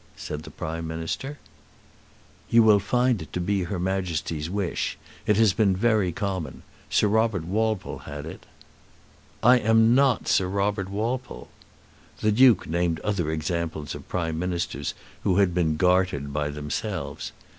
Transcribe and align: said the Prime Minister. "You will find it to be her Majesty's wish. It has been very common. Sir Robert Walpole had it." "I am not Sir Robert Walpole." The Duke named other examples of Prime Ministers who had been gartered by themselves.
said 0.17 0.41
the 0.41 0.49
Prime 0.49 0.87
Minister. 0.87 1.37
"You 2.49 2.63
will 2.63 2.79
find 2.79 3.21
it 3.21 3.31
to 3.33 3.39
be 3.39 3.65
her 3.65 3.77
Majesty's 3.77 4.49
wish. 4.49 4.97
It 5.27 5.37
has 5.37 5.53
been 5.53 5.75
very 5.75 6.11
common. 6.11 6.63
Sir 6.89 7.07
Robert 7.07 7.43
Walpole 7.45 7.99
had 7.99 8.25
it." 8.25 8.47
"I 9.43 9.59
am 9.59 9.93
not 9.93 10.27
Sir 10.27 10.47
Robert 10.47 10.89
Walpole." 10.89 11.49
The 12.19 12.31
Duke 12.31 12.65
named 12.65 12.99
other 13.01 13.29
examples 13.29 13.93
of 13.93 14.09
Prime 14.09 14.39
Ministers 14.39 14.95
who 15.21 15.37
had 15.37 15.53
been 15.53 15.77
gartered 15.77 16.33
by 16.33 16.49
themselves. 16.49 17.31